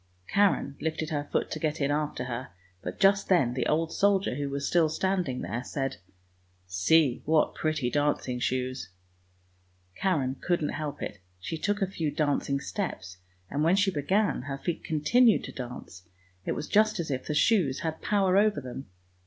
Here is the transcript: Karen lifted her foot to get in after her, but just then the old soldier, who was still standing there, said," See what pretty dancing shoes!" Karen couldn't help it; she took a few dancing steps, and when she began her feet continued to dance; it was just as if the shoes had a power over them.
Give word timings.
Karen 0.27 0.75
lifted 0.81 1.11
her 1.11 1.29
foot 1.31 1.51
to 1.51 1.59
get 1.59 1.79
in 1.79 1.91
after 1.91 2.23
her, 2.23 2.49
but 2.81 2.99
just 2.99 3.29
then 3.29 3.53
the 3.53 3.67
old 3.67 3.91
soldier, 3.93 4.33
who 4.33 4.49
was 4.49 4.67
still 4.67 4.89
standing 4.89 5.41
there, 5.41 5.63
said," 5.63 5.97
See 6.65 7.21
what 7.23 7.53
pretty 7.53 7.91
dancing 7.91 8.39
shoes!" 8.39 8.89
Karen 10.01 10.37
couldn't 10.41 10.69
help 10.69 11.03
it; 11.03 11.19
she 11.39 11.55
took 11.55 11.83
a 11.83 11.87
few 11.87 12.09
dancing 12.09 12.59
steps, 12.59 13.17
and 13.47 13.63
when 13.63 13.75
she 13.75 13.91
began 13.91 14.41
her 14.41 14.57
feet 14.57 14.83
continued 14.83 15.43
to 15.43 15.51
dance; 15.51 16.01
it 16.45 16.53
was 16.53 16.67
just 16.67 16.99
as 16.99 17.11
if 17.11 17.27
the 17.27 17.35
shoes 17.35 17.81
had 17.81 17.93
a 17.93 17.97
power 17.97 18.37
over 18.37 18.59
them. 18.59 18.87